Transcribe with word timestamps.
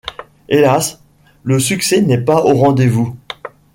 Hélas, 0.49 0.99
le 1.43 1.59
succès 1.59 2.01
n'est 2.01 2.17
pas 2.25 2.43
au 2.43 2.55
rendez-vous. 2.55 3.15